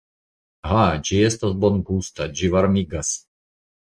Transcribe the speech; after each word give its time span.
Ha, 0.69 0.85
ĝi 1.09 1.19
estas 1.25 1.53
bongusta, 1.63 2.27
ĝi 2.39 2.49
varmigas! 2.57 3.13